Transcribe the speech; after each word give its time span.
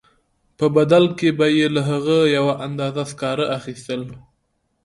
په 0.57 0.65
بدل 0.75 1.05
کې 1.17 1.29
به 1.37 1.47
یې 1.57 1.67
له 1.75 1.81
هغه 1.89 2.17
یوه 2.37 2.53
اندازه 2.67 3.03
سکاره 3.11 3.45
اخیستل 3.57 4.01